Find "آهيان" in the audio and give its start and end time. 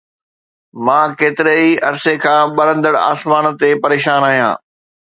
4.29-4.53